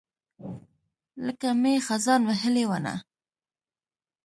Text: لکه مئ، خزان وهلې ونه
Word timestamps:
لکه 1.25 1.47
مئ، 1.61 1.75
خزان 1.87 2.21
وهلې 2.25 2.63
ونه 2.69 2.95